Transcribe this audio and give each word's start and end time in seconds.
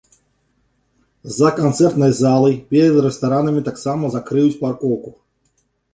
За 1.39 1.49
канцэртнай 1.59 2.11
залай, 2.21 2.55
перад 2.71 2.97
рэстаранамі 3.09 3.61
таксама 3.69 4.11
закрыюць 4.17 4.59
паркоўку. 4.63 5.09